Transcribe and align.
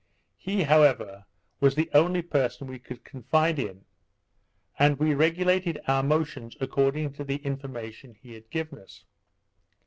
He, 0.39 0.63
however, 0.63 1.25
was 1.59 1.75
the 1.75 1.87
only 1.93 2.23
person 2.23 2.65
we 2.65 2.79
could 2.79 3.03
confide 3.03 3.59
in. 3.59 3.85
And 4.79 4.97
we 4.97 5.13
regulated 5.13 5.79
our 5.87 6.01
motions 6.01 6.57
according 6.59 7.13
to 7.13 7.23
the 7.23 7.35
information 7.45 8.15
he 8.15 8.33
had 8.33 8.49
given 8.49 8.79
us. 8.79 9.05